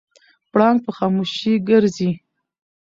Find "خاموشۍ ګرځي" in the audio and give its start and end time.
0.97-2.11